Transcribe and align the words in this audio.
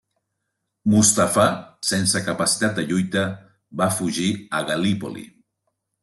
Mustafà 0.91 1.43
sense 1.89 2.21
capacitat 2.29 2.73
de 2.79 2.85
lluita 2.91 3.25
va 3.81 3.89
fugir 3.99 4.31
a 4.57 4.63
Gal·lípoli. 4.71 5.27